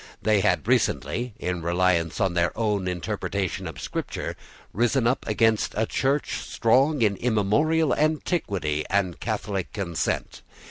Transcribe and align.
They 0.19 0.41
had 0.41 0.67
recently, 0.67 1.35
in 1.37 1.61
reliance 1.61 2.19
on 2.19 2.33
their 2.33 2.57
own 2.57 2.87
interpretation 2.87 3.67
of 3.67 3.79
Scripture, 3.79 4.35
risen 4.73 5.05
up 5.05 5.23
against 5.27 5.75
a 5.77 5.85
Church 5.85 6.39
strong 6.39 7.03
in 7.03 7.15
immemorial 7.17 7.93
antiquity 7.93 8.83
and 8.89 9.19
catholic 9.19 9.71
consent. 9.73 10.41